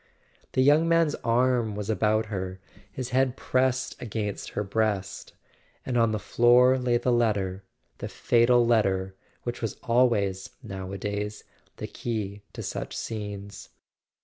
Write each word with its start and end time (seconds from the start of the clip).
The 0.53 0.63
young 0.63 0.89
man's 0.89 1.13
arm 1.23 1.75
was 1.75 1.87
about 1.87 2.25
her, 2.33 2.59
his 2.91 3.09
head 3.11 3.37
pressed 3.37 4.01
against 4.01 4.49
her 4.57 4.63
breast; 4.63 5.33
and 5.85 5.95
on 5.95 6.11
the 6.11 6.17
floor 6.17 6.79
lay 6.79 6.97
the 6.97 7.11
letter, 7.11 7.63
the 7.99 8.07
fatal 8.09 8.65
letter 8.65 9.15
which 9.43 9.61
was 9.61 9.77
always, 9.83 10.49
nowadays, 10.63 11.43
the 11.77 11.85
key 11.85 12.41
to 12.53 12.63
such 12.63 12.97
scenes. 12.97 13.69